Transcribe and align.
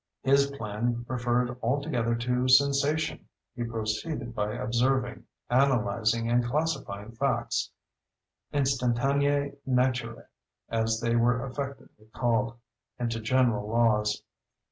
His 0.23 0.47
plan 0.47 1.05
referred 1.07 1.55
altogether 1.61 2.15
to 2.15 2.47
Sensation. 2.47 3.27
He 3.55 3.63
proceeded 3.63 4.33
by 4.33 4.53
observing, 4.53 5.25
analyzing, 5.47 6.27
and 6.27 6.43
classifying 6.43 7.11
facts 7.11 7.69
instantiae 8.51 9.57
naturae, 9.67 10.25
as 10.69 10.99
they 11.01 11.15
were 11.15 11.45
affectedly 11.45 12.07
called—into 12.15 13.19
general 13.19 13.69
laws. 13.69 14.23